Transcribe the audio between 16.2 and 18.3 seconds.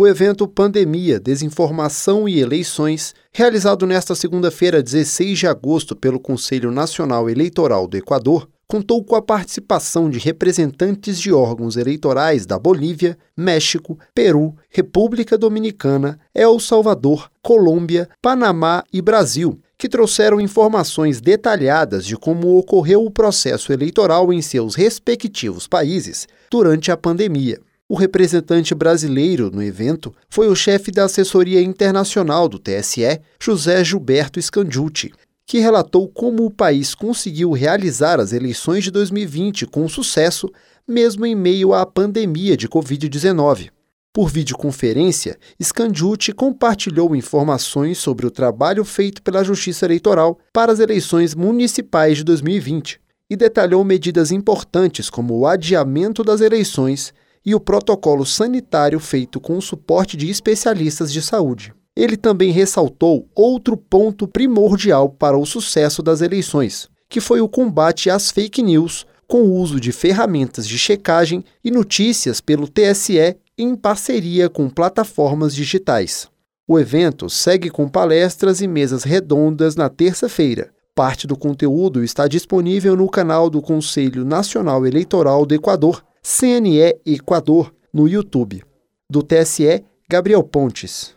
El Salvador, Colômbia,